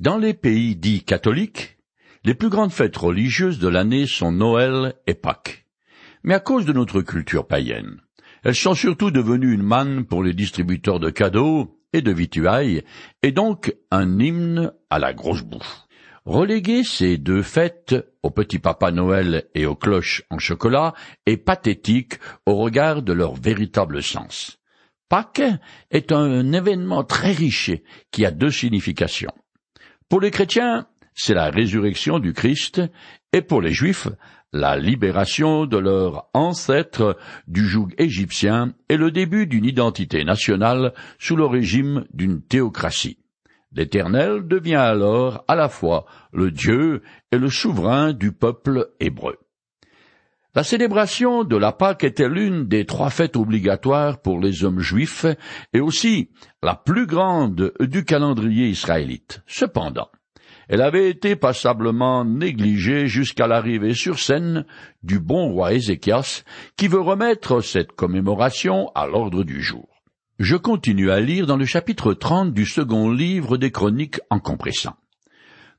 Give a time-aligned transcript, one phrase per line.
[0.00, 1.78] Dans les pays dits catholiques,
[2.24, 5.66] les plus grandes fêtes religieuses de l'année sont Noël et Pâques.
[6.24, 8.00] Mais à cause de notre culture païenne,
[8.42, 12.82] elles sont surtout devenues une manne pour les distributeurs de cadeaux et de vituailles,
[13.22, 15.82] et donc un hymne à la grosse bouffe.
[16.24, 20.92] Reléguer ces deux fêtes au petit papa Noël et aux cloches en chocolat
[21.24, 22.14] est pathétique
[22.46, 24.58] au regard de leur véritable sens.
[25.08, 25.42] Pâques
[25.92, 27.70] est un événement très riche
[28.10, 29.30] qui a deux significations.
[30.08, 32.82] Pour les chrétiens, c'est la résurrection du Christ,
[33.32, 34.08] et pour les Juifs,
[34.52, 37.16] la libération de leurs ancêtres
[37.48, 43.18] du joug égyptien et le début d'une identité nationale sous le régime d'une théocratie.
[43.72, 49.36] L'Éternel devient alors à la fois le Dieu et le souverain du peuple hébreu.
[50.56, 55.26] La célébration de la Pâque était l'une des trois fêtes obligatoires pour les hommes juifs
[55.72, 56.30] et aussi
[56.62, 59.42] la plus grande du calendrier israélite.
[59.48, 60.10] Cependant,
[60.68, 64.64] elle avait été passablement négligée jusqu'à l'arrivée sur scène
[65.02, 66.44] du bon roi Ézéchias,
[66.76, 69.88] qui veut remettre cette commémoration à l'ordre du jour.
[70.38, 74.94] Je continue à lire dans le chapitre 30 du second livre des Chroniques en compressant.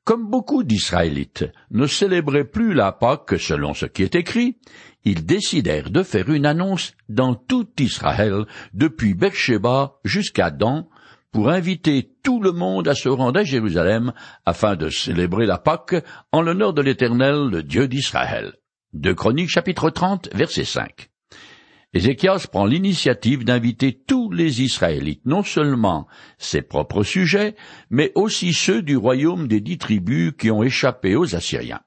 [0.06, 4.60] Comme beaucoup d'Israélites ne célébraient plus la Pâque selon ce qui est écrit,
[5.04, 8.46] ils décidèrent de faire une annonce dans tout Israël,
[8.76, 10.86] depuis Beersheba jusqu'à Dan,
[11.32, 14.14] pour inviter tout le monde à se rendre à Jérusalem
[14.46, 15.96] afin de célébrer la Pâque
[16.32, 18.54] en l'honneur de l'Éternel, le Dieu d'Israël.
[18.94, 21.10] De Chroniques chapitre 30 verset 5.
[21.96, 26.08] Ézéchias prend l'initiative d'inviter tous les Israélites, non seulement
[26.38, 27.56] ses propres sujets,
[27.90, 31.80] mais aussi ceux du royaume des dix tribus qui ont échappé aux Assyriens.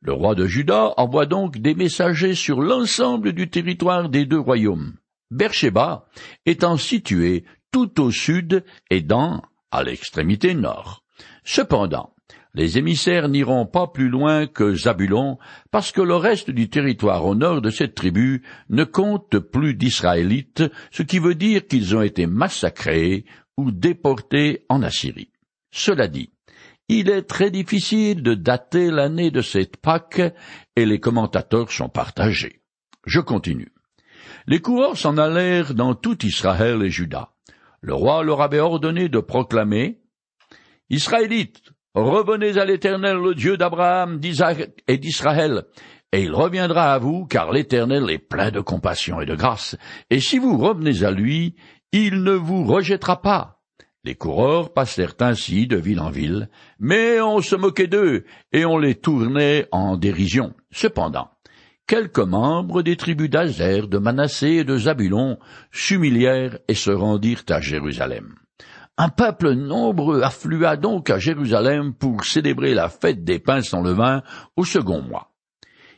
[0.00, 4.94] Le roi de Juda envoie donc des messagers sur l'ensemble du territoire des deux royaumes,
[5.30, 6.08] Beersheba
[6.44, 11.04] étant situé tout au sud et dans, à l'extrémité nord.
[11.44, 12.12] Cependant,
[12.54, 15.38] les émissaires n'iront pas plus loin que Zabulon,
[15.70, 20.64] parce que le reste du territoire au nord de cette tribu ne compte plus d'Israélites,
[20.90, 23.24] ce qui veut dire qu'ils ont été massacrés
[23.56, 25.30] ou déportés en Assyrie.
[25.70, 26.30] Cela dit,
[26.88, 30.20] il est très difficile de dater l'année de cette Pâque
[30.76, 32.60] et les commentateurs sont partagés.
[33.06, 33.72] Je continue.
[34.46, 37.30] Les coureurs s'en allèrent dans tout Israël et Juda.
[37.80, 40.00] Le roi leur avait ordonné de proclamer
[40.90, 45.64] Israélites, Revenez à l'Éternel, le Dieu d'Abraham, d'Isaac et d'Israël,
[46.10, 49.76] et il reviendra à vous, car l'Éternel est plein de compassion et de grâce,
[50.08, 51.54] et si vous revenez à lui,
[51.92, 53.60] il ne vous rejettera pas.
[54.04, 56.48] Les coureurs passèrent ainsi de ville en ville,
[56.80, 60.54] mais on se moquait d'eux, et on les tournait en dérision.
[60.70, 61.28] Cependant,
[61.86, 65.38] quelques membres des tribus d'Azer, de Manassé et de Zabulon
[65.70, 68.34] s'humilièrent et se rendirent à Jérusalem.
[69.04, 74.22] Un peuple nombreux afflua donc à Jérusalem pour célébrer la fête des pains sans levain
[74.54, 75.32] au second mois.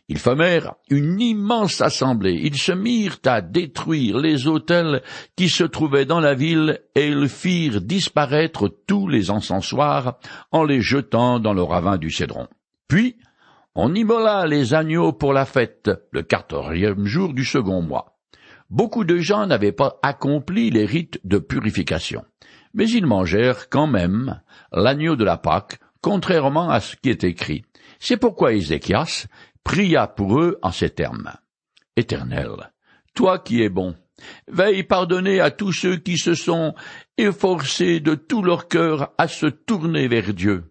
[0.08, 5.02] Ils formèrent une immense assemblée, ils se mirent à détruire les autels
[5.36, 10.18] qui se trouvaient dans la ville, et ils firent disparaître tous les encensoirs
[10.50, 12.48] en les jetant dans le ravin du Cédron.
[12.88, 13.18] Puis,
[13.74, 18.16] on immola les agneaux pour la fête, le quatorzième jour du second mois.
[18.70, 22.24] Beaucoup de gens n'avaient pas accompli les rites de purification
[22.74, 24.40] mais ils mangèrent quand même
[24.72, 27.64] l'agneau de la Pâque, contrairement à ce qui est écrit.
[27.98, 29.26] C'est pourquoi Ézéchias
[29.62, 31.32] pria pour eux en ces termes.
[31.96, 32.72] Éternel,
[33.14, 33.94] toi qui es bon,
[34.48, 36.74] veille pardonner à tous ceux qui se sont
[37.16, 40.64] efforcés de tout leur cœur à se tourner vers Dieu.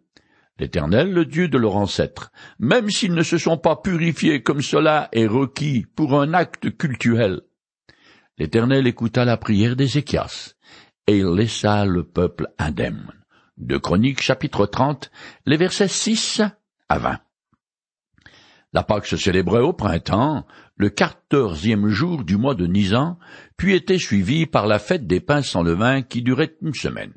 [0.60, 5.10] L'Éternel, le Dieu de leurs ancêtres, même s'ils ne se sont pas purifiés comme cela
[5.12, 7.42] est requis pour un acte cultuel.
[8.38, 10.54] L'Éternel écouta la prière d'Ézéchias,
[11.08, 13.12] et laissa le peuple indemne.
[13.58, 15.12] De Chroniques chapitre 30,
[15.46, 16.42] les versets 6
[16.90, 17.20] à 20.
[18.74, 20.48] La Pâque se célébrait au printemps,
[20.78, 23.20] le quatorzième jour du mois de Nisan,
[23.56, 27.14] puis était suivie par la fête des pains sans levain qui durait une semaine.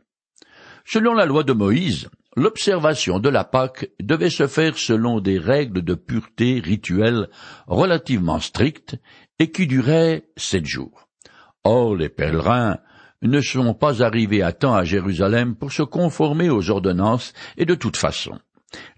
[0.85, 5.83] Selon la loi de Moïse, l'observation de la Pâque devait se faire selon des règles
[5.83, 7.31] de pureté rituelle
[7.67, 8.97] relativement strictes
[9.39, 11.09] et qui duraient sept jours.
[11.65, 12.79] Or, les pèlerins
[13.27, 17.75] ne sont pas arrivés à temps à Jérusalem pour se conformer aux ordonnances, et de
[17.75, 18.39] toute façon,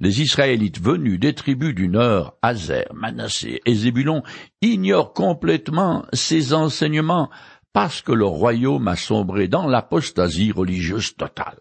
[0.00, 4.22] les Israélites venus des tribus du Nord, Azer, Manassé et Zébulon,
[4.62, 7.30] ignorent complètement ces enseignements
[7.72, 11.60] parce que leur royaume a sombré dans l'apostasie religieuse totale.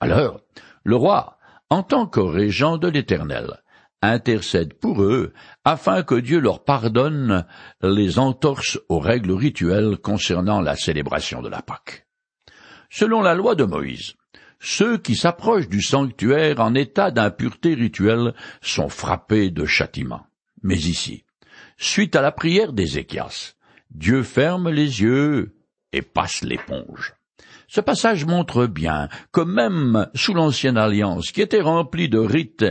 [0.00, 0.40] Alors,
[0.84, 1.38] le roi,
[1.70, 3.60] en tant que régent de l'Éternel,
[4.02, 5.32] intercède pour eux
[5.64, 7.46] afin que Dieu leur pardonne
[7.82, 12.06] les entorses aux règles rituelles concernant la célébration de la Pâque.
[12.90, 14.14] Selon la loi de Moïse,
[14.60, 20.26] ceux qui s'approchent du sanctuaire en état d'impureté rituelle sont frappés de châtiment.
[20.62, 21.24] Mais ici,
[21.76, 23.54] suite à la prière d'Ézéchias,
[23.90, 25.56] Dieu ferme les yeux
[25.92, 27.14] et passe l'éponge.
[27.68, 32.64] Ce passage montre bien que même sous l'ancienne alliance, qui était remplie de rites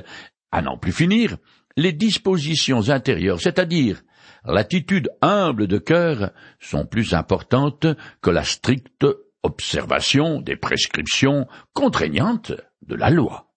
[0.57, 1.37] à n'en plus finir,
[1.75, 4.01] les dispositions intérieures, c'est-à-dire
[4.43, 7.85] l'attitude humble de cœur, sont plus importantes
[8.21, 9.05] que la stricte
[9.43, 12.53] observation des prescriptions contraignantes
[12.87, 13.51] de la loi.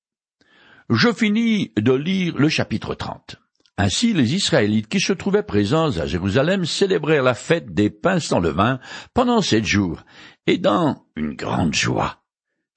[0.91, 3.37] Je finis de lire le chapitre 30.
[3.79, 8.41] Ainsi les Israélites qui se trouvaient présents à Jérusalem célébrèrent la fête des pains sans
[8.41, 8.79] levain
[9.14, 10.05] pendant sept jours,
[10.47, 12.19] et dans une grande joie.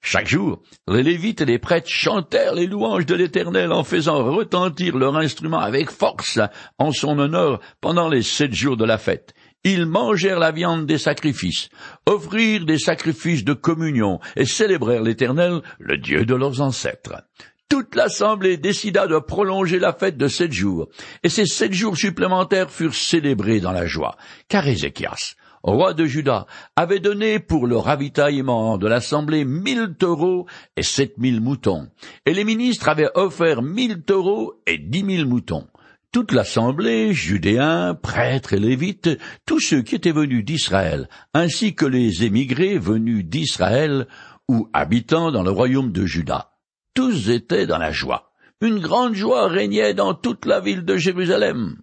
[0.06, 4.98] Chaque jour, les Lévites et les prêtres chantèrent les louanges de l'Éternel en faisant retentir
[4.98, 6.38] leur instrument avec force
[6.78, 9.32] en son honneur pendant les sept jours de la fête.
[9.64, 11.70] Ils mangèrent la viande des sacrifices,
[12.04, 17.24] offrirent des sacrifices de communion et célébrèrent l'Éternel, le Dieu de leurs ancêtres.
[17.70, 20.90] Toute l'assemblée décida de prolonger la fête de sept jours,
[21.22, 24.18] et ces sept jours supplémentaires furent célébrés dans la joie,
[24.48, 25.34] car Ézéchias,
[25.72, 26.46] roi de Juda,
[26.76, 30.46] avait donné pour le ravitaillement de l'assemblée mille taureaux
[30.76, 31.88] et sept mille moutons,
[32.26, 35.66] et les ministres avaient offert mille taureaux et dix mille moutons.
[36.12, 39.10] Toute l'assemblée, judéens, prêtres et lévites,
[39.46, 44.06] tous ceux qui étaient venus d'Israël, ainsi que les émigrés venus d'Israël
[44.48, 46.52] ou habitant dans le royaume de Juda,
[46.94, 48.30] tous étaient dans la joie.
[48.60, 51.78] Une grande joie régnait dans toute la ville de Jérusalem.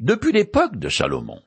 [0.00, 1.42] Depuis l'époque de Salomon,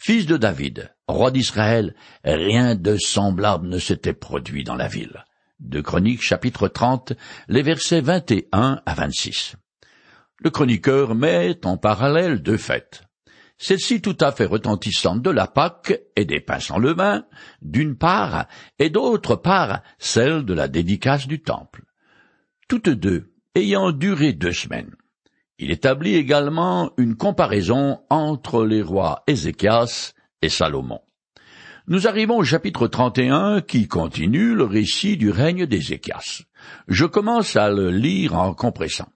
[0.00, 1.94] fils de David, roi d'Israël,
[2.24, 5.26] rien de semblable ne s'était produit dans la ville.
[5.60, 7.12] De Chroniques chapitre 30,
[7.48, 9.56] les versets 21 à 26.
[10.38, 13.02] Le chroniqueur met en parallèle deux fêtes.
[13.58, 17.26] Celle-ci tout à fait retentissante de la Pâque et des pains sans levain,
[17.60, 18.46] d'une part,
[18.78, 21.82] et d'autre part, celle de la dédicace du temple.
[22.68, 24.94] Toutes deux ayant duré deux semaines.
[25.62, 31.00] Il établit également une comparaison entre les rois Ézéchias et Salomon.
[31.86, 36.44] Nous arrivons au chapitre 31 qui continue le récit du règne d'Ézéchias.
[36.88, 39.08] Je commence à le lire en compressant.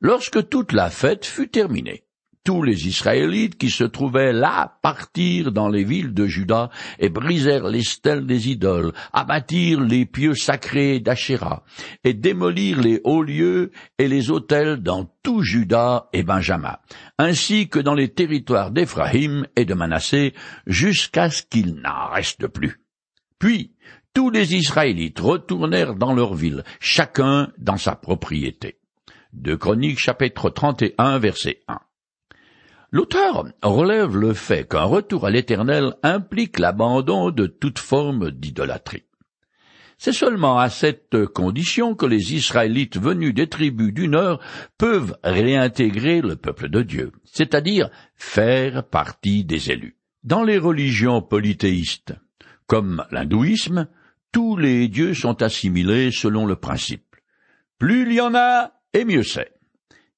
[0.00, 2.03] Lorsque toute la fête fut terminée,
[2.44, 6.68] tous les Israélites qui se trouvaient là partirent dans les villes de Juda
[6.98, 11.64] et brisèrent les stèles des idoles, abattirent les pieux sacrés d'Achéra,
[12.04, 16.76] et démolirent les hauts lieux et les autels dans tout Juda et Benjamin,
[17.18, 20.34] ainsi que dans les territoires d'Éphraïm et de Manassé,
[20.66, 22.82] jusqu'à ce qu'il n'en reste plus.
[23.38, 23.72] Puis
[24.12, 28.76] tous les Israélites retournèrent dans leur ville, chacun dans sa propriété.
[29.32, 31.78] De Chroniques chapitre 31 verset 1.
[32.94, 39.02] L'auteur relève le fait qu'un retour à l'éternel implique l'abandon de toute forme d'idolâtrie.
[39.98, 44.40] C'est seulement à cette condition que les Israélites venus des tribus du Nord
[44.78, 49.96] peuvent réintégrer le peuple de Dieu, c'est-à-dire faire partie des élus.
[50.22, 52.14] Dans les religions polythéistes,
[52.68, 53.88] comme l'hindouisme,
[54.30, 57.16] tous les dieux sont assimilés selon le principe.
[57.76, 59.52] Plus il y en a, et mieux c'est.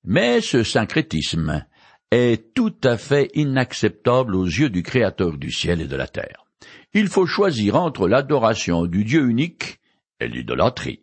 [0.04, 1.64] Mais ce syncrétisme
[2.10, 6.44] est tout à fait inacceptable aux yeux du Créateur du ciel et de la terre.
[6.94, 9.80] Il faut choisir entre l'adoration du Dieu unique
[10.20, 11.02] et l'idolâtrie.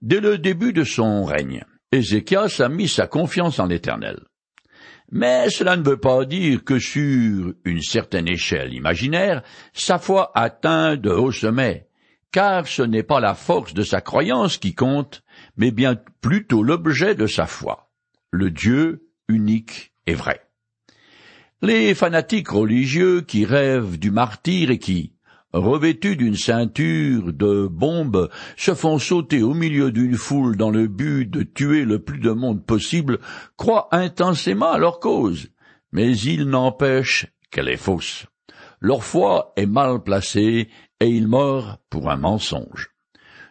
[0.00, 4.20] Dès le début de son règne, Ézéchias a mis sa confiance en l'Éternel.
[5.10, 9.42] Mais cela ne veut pas dire que sur une certaine échelle imaginaire,
[9.72, 11.88] sa foi atteint de hauts sommets,
[12.30, 15.22] car ce n'est pas la force de sa croyance qui compte,
[15.56, 17.90] mais bien plutôt l'objet de sa foi,
[18.30, 20.40] le Dieu unique vrai.
[21.60, 25.14] Les fanatiques religieux qui rêvent du martyr et qui,
[25.52, 31.26] revêtus d'une ceinture de bombes, se font sauter au milieu d'une foule dans le but
[31.28, 33.18] de tuer le plus de monde possible,
[33.56, 35.48] croient intensément à leur cause,
[35.90, 38.26] mais il n'empêche qu'elle est fausse.
[38.80, 40.68] Leur foi est mal placée
[41.00, 42.90] et ils meurent pour un mensonge.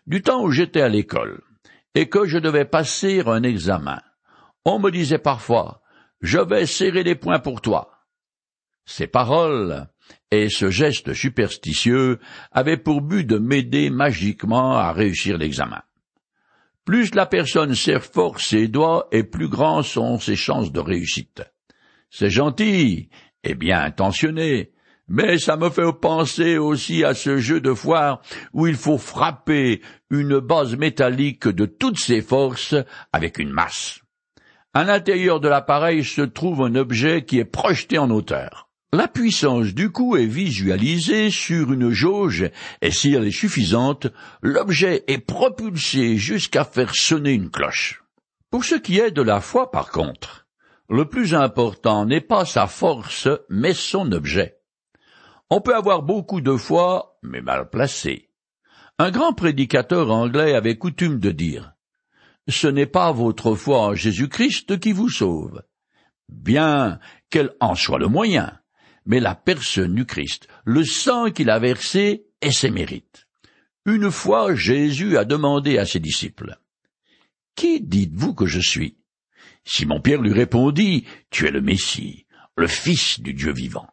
[0.06, 1.42] Du temps où j'étais à l'école
[1.94, 4.00] et que je devais passer un examen,
[4.64, 5.82] on me disait parfois
[6.22, 7.92] je vais serrer les poings pour toi.
[8.86, 9.88] Ces paroles
[10.32, 12.20] et ce geste superstitieux
[12.52, 15.82] avaient pour but de m'aider magiquement à réussir l'examen.
[16.86, 21.44] Plus la personne serre fort ses doigts et plus grands sont ses chances de réussite.
[22.10, 23.10] C'est gentil
[23.44, 24.72] et bien intentionné,
[25.10, 28.22] mais ça me fait penser aussi à ce jeu de foire
[28.54, 32.76] où il faut frapper une base métallique de toutes ses forces
[33.12, 34.00] avec une masse.
[34.78, 38.70] À l'intérieur de l'appareil se trouve un objet qui est projeté en hauteur.
[38.94, 42.52] La puissance du coup est visualisée sur une jauge
[42.84, 44.06] et si elle est suffisante,
[44.44, 48.04] l'objet est propulsé jusqu'à faire sonner une cloche.
[48.52, 50.46] Pour ce qui est de la foi, par contre,
[50.92, 54.60] le plus important n'est pas sa force, mais son objet.
[55.50, 58.30] On peut avoir beaucoup de foi, mais mal placée.
[59.00, 61.74] Un grand prédicateur anglais avait coutume de dire
[62.48, 65.64] Ce n'est pas votre foi en Jésus-Christ qui vous sauve,
[66.30, 67.00] bien
[67.30, 68.58] qu'elle en soit le moyen,
[69.06, 73.28] mais la personne du Christ, le sang qu'il a versé et ses mérites.
[73.86, 76.58] Une fois Jésus a demandé à ses disciples
[77.56, 78.98] Qui dites-vous que je suis?
[79.66, 82.26] Simon-Pierre lui répondit, Tu es le Messie,
[82.56, 83.88] le Fils du Dieu vivant.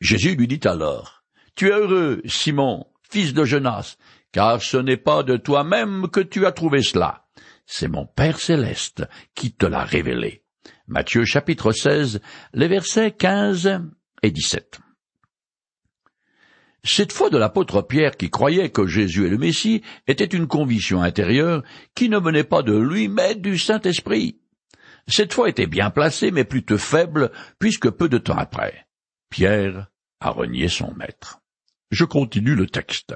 [0.00, 1.24] Jésus lui dit alors,
[1.54, 3.96] Tu es heureux, Simon, fils de Jonas,
[4.32, 7.25] car ce n'est pas de toi-même que tu as trouvé cela,
[7.66, 9.04] c'est mon Père céleste
[9.34, 10.42] qui te l'a révélé.
[10.86, 12.20] Matthieu chapitre 16,
[12.54, 13.80] les versets 15
[14.22, 14.80] et 17.
[16.84, 21.02] Cette foi de l'apôtre Pierre qui croyait que Jésus est le Messie était une conviction
[21.02, 21.64] intérieure
[21.96, 24.40] qui ne venait pas de lui mais du Saint-Esprit.
[25.08, 28.86] Cette foi était bien placée, mais plutôt faible, puisque peu de temps après,
[29.30, 29.88] Pierre
[30.20, 31.40] a renié son maître.
[31.90, 33.14] Je continue le texte.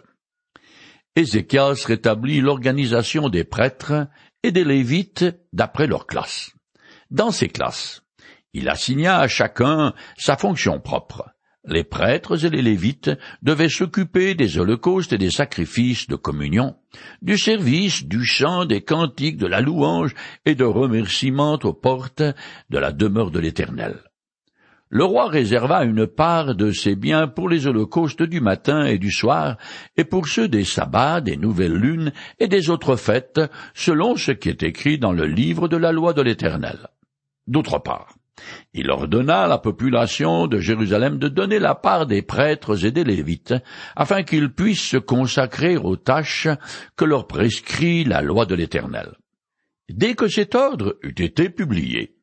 [1.17, 4.09] Ézéchias rétablit l'organisation des prêtres
[4.43, 6.51] et des Lévites d'après leur classe.
[7.11, 8.03] Dans ces classes,
[8.53, 11.31] il assigna à chacun sa fonction propre.
[11.65, 13.11] Les prêtres et les Lévites
[13.43, 16.77] devaient s'occuper des holocaustes et des sacrifices de communion,
[17.21, 20.15] du service, du chant, des cantiques, de la louange
[20.47, 22.23] et de remerciements aux portes
[22.71, 24.10] de la demeure de l'Éternel.
[24.93, 29.13] Le roi réserva une part de ses biens pour les holocaustes du matin et du
[29.13, 29.57] soir,
[29.97, 33.41] et pour ceux des sabbats, des nouvelles lunes et des autres fêtes,
[33.73, 36.89] selon ce qui est écrit dans le livre de la loi de l'Éternel.
[37.47, 38.17] D'autre part,
[38.75, 43.05] il ordonna à la population de Jérusalem de donner la part des prêtres et des
[43.05, 43.55] Lévites,
[43.95, 46.49] afin qu'ils puissent se consacrer aux tâches
[46.97, 49.13] que leur prescrit la loi de l'Éternel.
[49.89, 52.17] Dès que cet ordre eut été publié,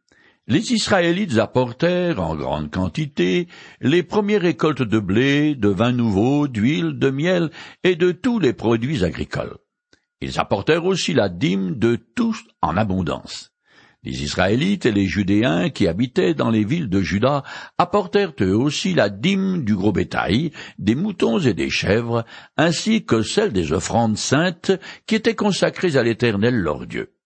[0.47, 3.47] les Israélites apportèrent en grande quantité
[3.81, 7.51] les premières récoltes de blé, de vin nouveau, d'huile, de miel
[7.83, 9.57] et de tous les produits agricoles.
[10.21, 13.51] Ils apportèrent aussi la dîme de tous en abondance.
[14.03, 17.43] Les Israélites et les Judéens qui habitaient dans les villes de Juda
[17.77, 22.23] apportèrent eux aussi la dîme du gros bétail, des moutons et des chèvres,
[22.55, 24.71] ainsi que celle des offrandes saintes
[25.07, 27.16] qui étaient consacrées à l'Éternel leur Dieu.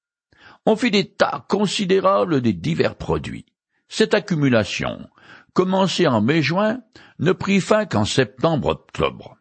[0.65, 3.46] On fit des tas considérables des divers produits.
[3.88, 5.08] Cette accumulation,
[5.53, 6.82] commencée en mai-juin,
[7.20, 9.38] ne prit fin qu'en septembre-octobre.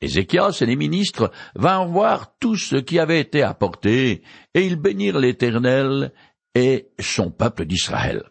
[0.00, 4.22] Ézéchias et les ministres vinrent voir tout ce qui avait été apporté,
[4.54, 6.12] et ils bénirent l'Éternel
[6.54, 8.24] et son peuple d'Israël.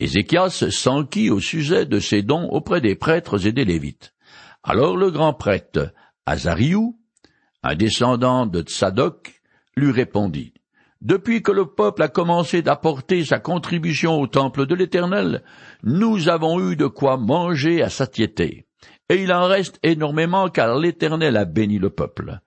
[0.00, 4.12] Ézéchias s'enquit au sujet de ses dons auprès des prêtres et des Lévites.
[4.62, 5.92] Alors le grand prêtre
[6.26, 6.98] Azariou,
[7.62, 9.40] un descendant de Tsadok,
[9.76, 10.52] lui répondit.
[11.02, 15.42] Depuis que le peuple a commencé d'apporter sa contribution au temple de l'Éternel,
[15.82, 18.66] nous avons eu de quoi manger à satiété.
[19.08, 22.38] Et il en reste énormément car l'Éternel a béni le peuple.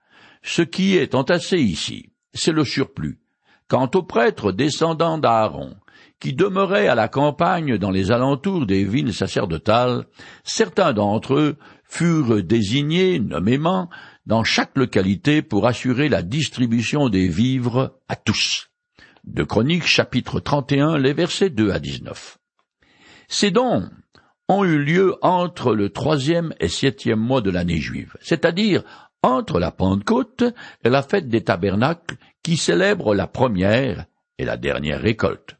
[0.42, 3.20] Ce qui est entassé ici, c'est le surplus,
[3.68, 5.74] Quant aux prêtres descendants d'Aaron,
[6.18, 10.06] qui demeuraient à la campagne dans les alentours des villes sacerdotales,
[10.44, 13.90] certains d'entre eux furent désignés nommément
[14.26, 18.70] dans chaque localité pour assurer la distribution des vivres à tous.
[19.24, 22.38] De Chroniques chapitre 31, les versets 2 à 19.
[23.28, 23.88] Ces dons
[24.48, 28.82] ont eu lieu entre le troisième et septième mois de l'année juive, c'est-à-dire
[29.22, 30.44] entre la Pentecôte
[30.84, 34.06] et la fête des tabernacles qui célèbre la première
[34.38, 35.56] et la dernière récolte.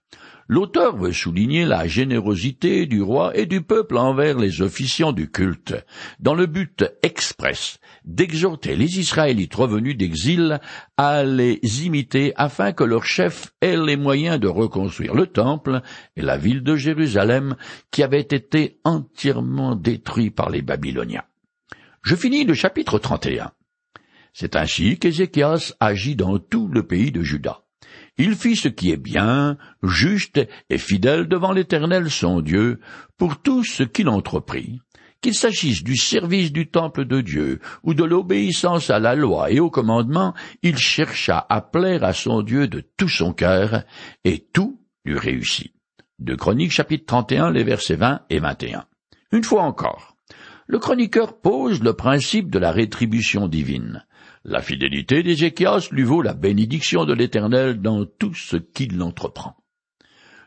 [0.48, 5.74] L'auteur veut souligner la générosité du roi et du peuple envers les officiants du culte,
[6.20, 10.60] dans le but express d'exhorter les Israélites revenus d'exil
[10.96, 15.82] à les imiter afin que leur chef ait les moyens de reconstruire le temple
[16.16, 17.56] et la ville de Jérusalem
[17.90, 21.24] qui avait été entièrement détruit par les Babyloniens.
[22.02, 23.50] Je finis le chapitre 31.
[24.32, 27.62] C'est ainsi qu'Ézéchias agit dans tout le pays de Juda.
[28.18, 32.80] Il fit ce qui est bien, juste et fidèle devant l'Éternel son Dieu,
[33.18, 34.80] pour tout ce qu'il entreprit,
[35.26, 39.58] qu'il s'agisse du service du temple de Dieu ou de l'obéissance à la loi et
[39.58, 43.82] au commandement, il chercha à plaire à son Dieu de tout son cœur,
[44.22, 45.74] et tout lui réussit.
[46.20, 48.84] De Chroniques chapitre 31, les versets 20 et 21.
[49.32, 50.16] Une fois encore,
[50.68, 54.06] le chroniqueur pose le principe de la rétribution divine.
[54.44, 59.56] La fidélité d'Ézéchias lui vaut la bénédiction de l'Éternel dans tout ce qu'il entreprend.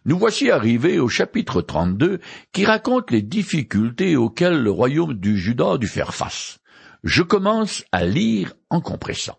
[0.06, 2.20] Nous voici arrivés au chapitre 32
[2.54, 6.60] qui raconte les difficultés auxquelles le royaume du Juda a dû faire face.
[7.04, 9.38] Je commence à lire en compressant.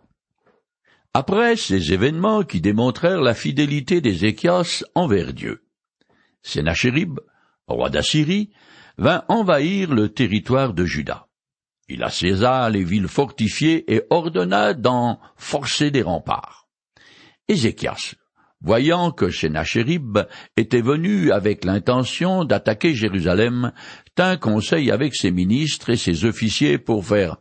[1.13, 5.65] Après ces événements qui démontrèrent la fidélité d'Ézéchias envers Dieu,
[6.43, 7.19] Sénachérib,
[7.67, 8.51] roi d'Assyrie,
[8.99, 11.27] vint envahir le territoire de Juda.
[11.89, 16.69] Il assaisa les villes fortifiées et ordonna d'en forcer des remparts.
[17.49, 18.15] Ézéchias,
[18.63, 20.19] voyant que Sénachérib
[20.57, 23.73] était venu avec l'intention d'attaquer Jérusalem,
[24.15, 27.37] tint conseil avec ses ministres et ses officiers pour faire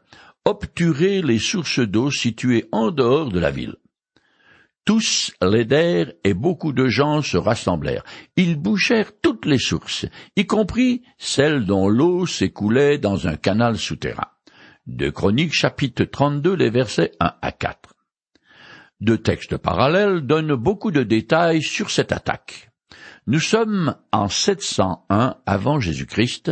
[0.45, 3.75] obturer les sources d'eau situées en dehors de la ville.
[4.85, 8.03] Tous l'aidèrent et beaucoup de gens se rassemblèrent.
[8.38, 14.29] Ils bouchèrent toutes les sources, y compris celles dont l'eau s'écoulait dans un canal souterrain.
[14.88, 17.99] De Chroniques chapitre 32 les versets 1 à 4.
[19.01, 22.70] Deux textes parallèles donnent beaucoup de détails sur cette attaque.
[23.27, 26.51] Nous sommes en 701 avant Jésus-Christ,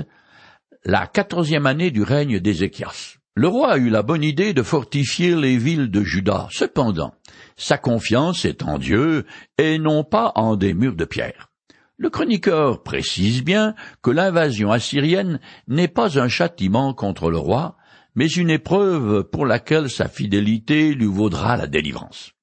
[0.85, 3.17] la quatorzième année du règne d'Ézéchias.
[3.35, 6.47] Le roi a eu la bonne idée de fortifier les villes de Juda.
[6.49, 7.13] Cependant,
[7.57, 9.25] sa confiance est en Dieu
[9.57, 11.49] et non pas en des murs de pierre.
[11.97, 17.75] Le chroniqueur précise bien que l'invasion assyrienne n'est pas un châtiment contre le roi,
[18.15, 22.36] mais une épreuve pour laquelle sa fidélité lui vaudra la délivrance.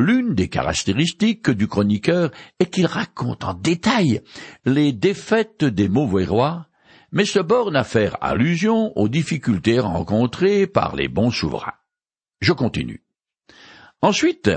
[0.00, 4.22] L'une des caractéristiques du chroniqueur est qu'il raconte en détail
[4.64, 6.68] les défaites des mauvais rois
[7.12, 11.74] mais se borne à faire allusion aux difficultés rencontrées par les bons souverains.
[12.40, 13.02] Je continue.
[14.00, 14.50] Ensuite,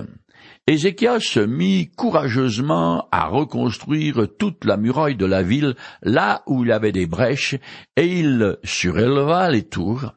[0.66, 6.70] Ézéchias se mit courageusement à reconstruire toute la muraille de la ville là où il
[6.70, 7.56] y avait des brèches,
[7.98, 10.14] et il suréleva les tours,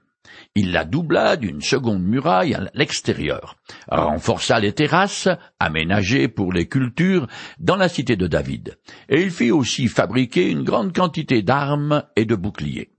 [0.56, 3.56] il la doubla d'une seconde muraille à l'extérieur,
[3.88, 5.28] renforça les terrasses
[5.60, 8.78] aménagées pour les cultures dans la cité de David,
[9.10, 12.90] et il fit aussi fabriquer une grande quantité d'armes et de boucliers.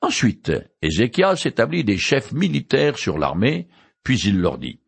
[0.00, 0.52] Ensuite,
[0.82, 3.68] Ézéchias établit des chefs militaires sur l'armée,
[4.02, 4.80] puis il leur dit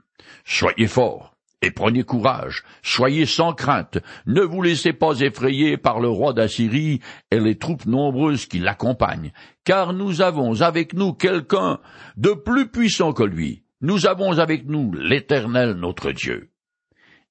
[0.44, 1.29] Soyez forts,
[1.62, 7.00] et prenez courage, soyez sans crainte, ne vous laissez pas effrayer par le roi d'Assyrie
[7.30, 9.32] et les troupes nombreuses qui l'accompagnent,
[9.64, 11.78] car nous avons avec nous quelqu'un
[12.16, 13.62] de plus puissant que lui.
[13.82, 16.50] Nous avons avec nous l'Éternel notre Dieu.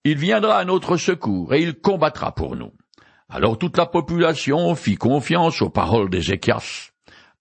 [0.03, 2.71] Il viendra à notre secours et il combattra pour nous.
[3.29, 6.91] Alors toute la population fit confiance aux paroles d'Ézéchias.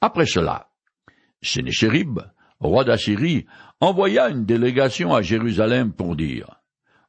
[0.01, 0.69] Après cela,
[1.41, 2.21] Sénéchérib,
[2.61, 3.47] roi d'Assyrie,
[3.81, 6.58] envoya une délégation à Jérusalem pour dire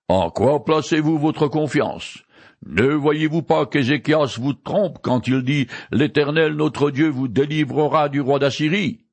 [0.10, 2.18] en quoi placez-vous votre confiance?
[2.66, 8.20] Ne voyez-vous pas qu'Ézéchias vous trompe quand il dit L'Éternel notre Dieu vous délivrera du
[8.20, 9.06] roi d'Assyrie?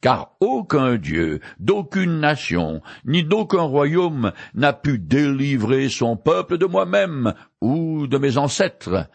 [0.00, 7.34] Car aucun Dieu, d'aucune nation, ni d'aucun royaume n'a pu délivrer son peuple de moi-même
[7.60, 9.08] ou de mes ancêtres,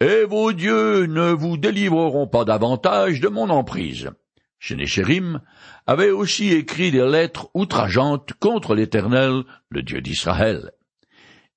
[0.00, 4.10] et vos dieux ne vous délivreront pas davantage de mon emprise.
[4.62, 5.40] Sénéchérim
[5.88, 10.70] avait aussi écrit des lettres outrageantes contre l'Éternel, le Dieu d'Israël.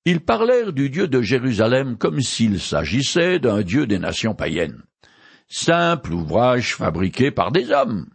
[0.04, 4.82] Ils parlèrent du Dieu de Jérusalem comme s'il s'agissait d'un Dieu des nations païennes.
[5.46, 8.08] Simple ouvrage fabriqué par des hommes.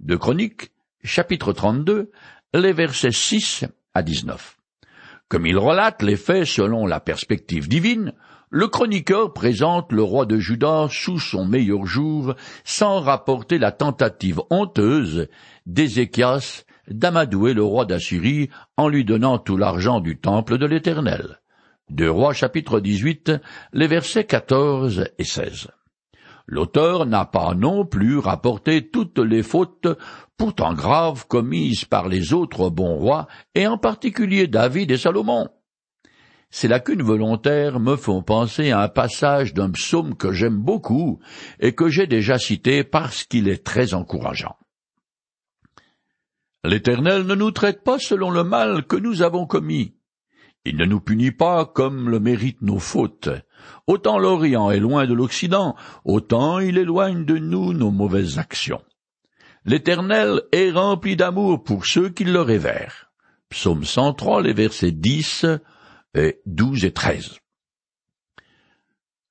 [0.00, 0.72] De Chroniques,
[1.04, 2.10] chapitre 32,
[2.52, 4.56] les versets 6 à 19.
[5.28, 8.12] Comme il relate les faits selon la perspective divine,
[8.50, 14.40] le chroniqueur présente le roi de Juda sous son meilleur jour, sans rapporter la tentative
[14.50, 15.28] honteuse
[15.66, 21.40] d'Ézéchias d'amadouer le roi d'Assyrie en lui donnant tout l'argent du temple de l'Éternel.
[21.90, 23.32] Deux Rois chapitre 18,
[23.72, 25.68] les versets 14 et 16.
[26.46, 29.88] L'auteur n'a pas non plus rapporté toutes les fautes
[30.36, 35.48] pourtant graves commises par les autres bons rois, et en particulier David et Salomon.
[36.50, 41.18] Ces lacunes volontaires me font penser à un passage d'un psaume que j'aime beaucoup
[41.60, 44.56] et que j'ai déjà cité parce qu'il est très encourageant.
[46.64, 49.94] L'Éternel ne nous traite pas selon le mal que nous avons commis.
[50.64, 53.28] Il ne nous punit pas comme le méritent nos fautes.
[53.86, 58.82] Autant l'Orient est loin de l'Occident, autant il éloigne de nous nos mauvaises actions.
[59.64, 63.12] L'Éternel est rempli d'amour pour ceux qui le révèrent.
[63.48, 65.46] Psaume 103, les versets 10
[66.16, 67.38] et 12 et 13.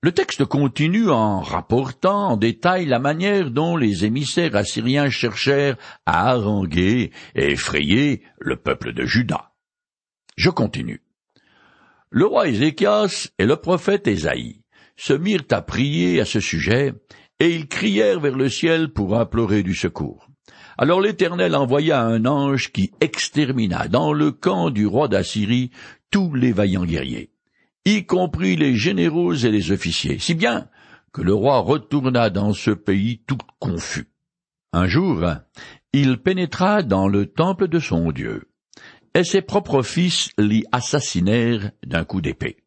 [0.01, 6.29] Le texte continue en rapportant en détail la manière dont les émissaires assyriens cherchèrent à
[6.29, 9.53] haranguer et effrayer le peuple de Juda.
[10.37, 11.01] Je continue.
[12.11, 14.61] Le roi Ézéchias et le prophète Ésaïe
[14.95, 16.93] se mirent à prier à ce sujet,
[17.39, 20.29] et ils crièrent vers le ciel pour implorer du secours.
[20.77, 25.71] Alors l'Éternel envoya un ange qui extermina dans le camp du roi d'Assyrie
[26.11, 27.31] tous les vaillants guerriers.
[27.85, 30.69] y compris les généraux et les officiers, si bien
[31.13, 34.07] que le roi retourna dans ce pays tout confus.
[34.73, 35.23] Un jour,
[35.93, 38.49] il pénétra dans le temple de son Dieu,
[39.13, 42.57] et ses propres fils l'y assassinèrent d'un coup d'épée.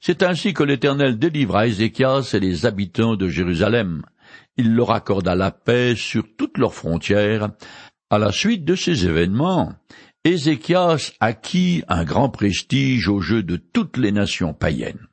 [0.00, 4.02] C'est ainsi que l'Éternel délivra Ézéchias et les habitants de Jérusalem.
[4.56, 7.50] Il leur accorda la paix sur toutes leurs frontières.
[8.08, 9.74] À la suite de ces événements,
[10.24, 15.06] Ézéchias acquit un grand prestige aux jeux de toutes les nations païennes.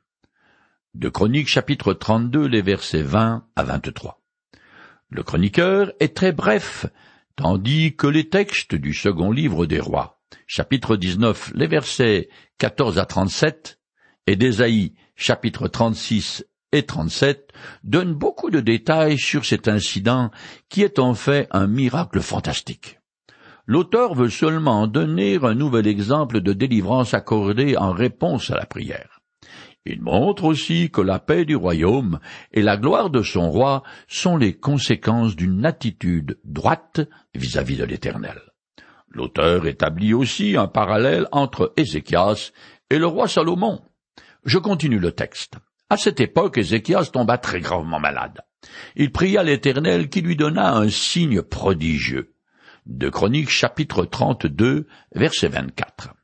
[0.92, 4.20] De Chroniques chapitre 32, les versets 20 à 23.
[5.08, 6.84] Le chroniqueur est très bref,
[7.36, 13.06] tandis que les textes du second livre des rois, chapitre 19, les versets 14 à
[13.06, 13.80] 37,
[14.26, 17.50] et d'Ésaïe, chapitre 36 et 37,
[17.82, 20.30] donnent beaucoup de détails sur cet incident
[20.68, 22.97] qui est en fait un miracle fantastique.
[23.70, 29.20] L'auteur veut seulement donner un nouvel exemple de délivrance accordée en réponse à la prière.
[29.84, 32.18] Il montre aussi que la paix du royaume
[32.50, 37.02] et la gloire de son roi sont les conséquences d'une attitude droite
[37.34, 38.40] vis-à-vis de l'Éternel.
[39.10, 42.52] L'auteur établit aussi un parallèle entre Ézéchias
[42.88, 43.82] et le roi Salomon.
[44.46, 45.56] Je continue le texte.
[45.90, 48.40] À cette époque, Ézéchias tomba très gravement malade.
[48.96, 52.32] Il pria l'Éternel qui lui donna un signe prodigieux.
[52.88, 56.14] De Chroniques chapitre 32, verset 24.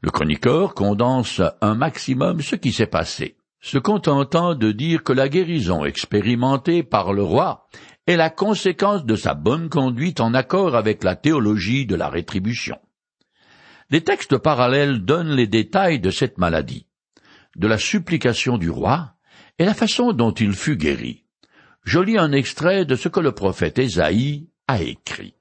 [0.00, 5.28] Le chroniqueur condense un maximum ce qui s'est passé, se contentant de dire que la
[5.28, 7.68] guérison expérimentée par le roi
[8.08, 12.78] est la conséquence de sa bonne conduite en accord avec la théologie de la rétribution.
[13.90, 16.88] Les textes parallèles donnent les détails de cette maladie,
[17.54, 19.14] de la supplication du roi
[19.60, 21.24] et la façon dont il fut guéri.
[21.84, 25.34] Je lis un extrait de ce que le prophète Ésaïe a écrit.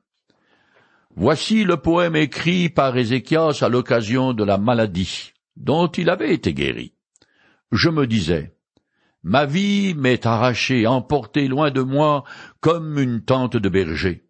[1.21, 6.53] Voici le poème écrit par Ézéchias à l'occasion de la maladie dont il avait été
[6.53, 6.93] guéri.
[7.73, 8.55] Je me disais,
[9.21, 12.23] ma vie m'est arrachée, emportée loin de moi
[12.61, 14.29] comme une tente de berger.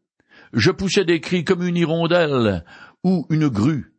[0.52, 2.66] Je poussais des cris comme une hirondelle
[3.04, 3.94] ou une grue.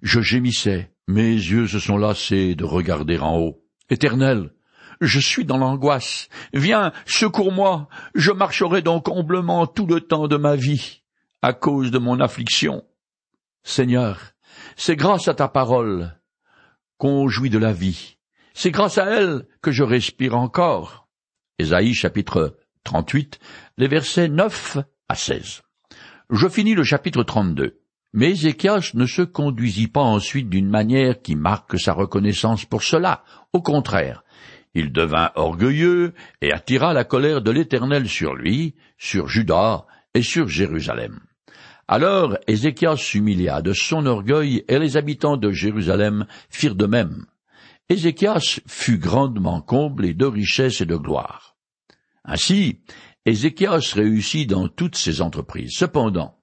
[0.00, 3.64] Je gémissais, mes yeux se sont lassés de regarder en haut.
[3.90, 4.52] Éternel,
[5.00, 6.28] je suis dans l'angoisse.
[6.52, 7.88] Viens, secours-moi.
[8.14, 11.00] Je marcherai donc humblement tout le temps de ma vie
[11.42, 12.84] à cause de mon affliction.
[13.62, 14.32] Seigneur,
[14.76, 16.18] c'est grâce à ta parole
[16.98, 18.18] qu'on jouit de la vie.
[18.52, 21.08] C'est grâce à elle que je respire encore.
[21.58, 23.38] Ésaïe chapitre 38,
[23.78, 25.62] les versets 9 à 16.
[26.30, 27.80] Je finis le chapitre 32.
[28.12, 33.24] Mais Ézéchias ne se conduisit pas ensuite d'une manière qui marque sa reconnaissance pour cela.
[33.52, 34.24] Au contraire,
[34.74, 40.48] il devint orgueilleux et attira la colère de l'Éternel sur lui, sur Juda et sur
[40.48, 41.20] Jérusalem.
[41.92, 47.26] Alors Ézéchias s'humilia de son orgueil, et les habitants de Jérusalem firent de même.
[47.88, 51.56] Ézéchias fut grandement comblé de richesses et de gloire.
[52.24, 52.78] Ainsi,
[53.26, 55.72] Ézéchias réussit dans toutes ses entreprises.
[55.74, 56.38] Cependant,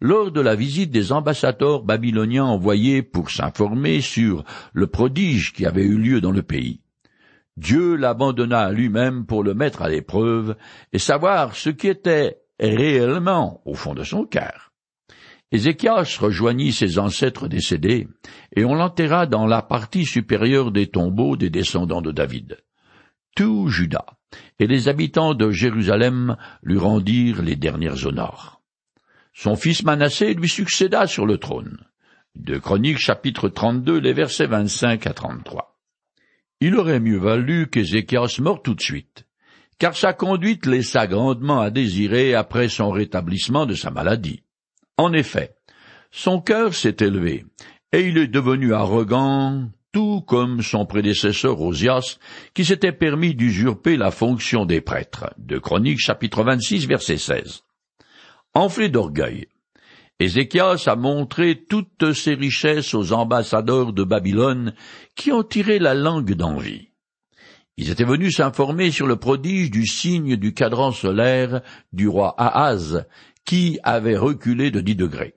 [0.00, 5.84] lors de la visite des ambassadeurs babyloniens envoyés pour s'informer sur le prodige qui avait
[5.84, 6.80] eu lieu dans le pays,
[7.56, 10.56] Dieu l'abandonna à lui-même pour le mettre à l'épreuve
[10.92, 14.67] et savoir ce qui était réellement au fond de son cœur.
[15.50, 18.06] Ézéchias rejoignit ses ancêtres décédés,
[18.54, 22.58] et on l'enterra dans la partie supérieure des tombeaux des descendants de David.
[23.34, 24.04] Tout Juda
[24.58, 28.60] et les habitants de Jérusalem lui rendirent les dernières honneurs.
[29.32, 31.78] Son fils Manassé lui succéda sur le trône.
[32.34, 35.78] De Chroniques chapitre 32, les versets 25 à 33.
[36.60, 39.24] Il aurait mieux valu qu'Ézéchias meure tout de suite,
[39.78, 44.42] car sa conduite laissa grandement à désirer après son rétablissement de sa maladie.
[44.98, 45.54] En effet,
[46.10, 47.44] son cœur s'est élevé,
[47.92, 52.18] et il est devenu arrogant, tout comme son prédécesseur Osias,
[52.52, 55.32] qui s'était permis d'usurper la fonction des prêtres.
[55.38, 57.62] De Chroniques chapitre 26 verset 16.
[58.54, 59.46] Enflé d'orgueil,
[60.18, 64.74] Ézéchias a montré toutes ses richesses aux ambassadeurs de Babylone
[65.14, 66.88] qui ont tiré la langue d'envie.
[67.80, 71.60] Ils étaient venus s'informer sur le prodige du signe du cadran solaire
[71.92, 73.06] du roi Ahaz,
[73.44, 75.36] qui avait reculé de dix degrés.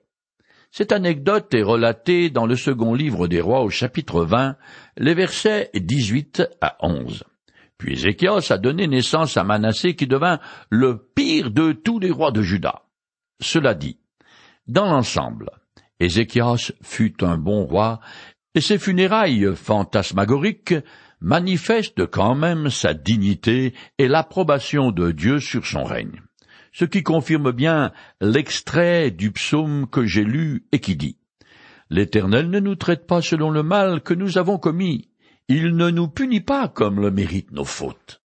[0.72, 4.56] Cette anecdote est relatée dans le second livre des rois au chapitre 20,
[4.96, 7.22] les versets 18 à 11.
[7.78, 12.32] Puis Ézéchias a donné naissance à Manassé qui devint le pire de tous les rois
[12.32, 12.82] de Juda.
[13.40, 14.00] Cela dit,
[14.66, 15.50] dans l'ensemble,
[16.00, 18.00] Ézéchias fut un bon roi,
[18.54, 20.74] et ses funérailles fantasmagoriques
[21.22, 26.20] manifestent quand même sa dignité et l'approbation de Dieu sur son règne
[26.72, 31.16] ce qui confirme bien l'extrait du psaume que j'ai lu et qui dit
[31.90, 35.10] L'Éternel ne nous traite pas selon le mal que nous avons commis,
[35.48, 38.20] Il ne nous punit pas comme le méritent nos fautes.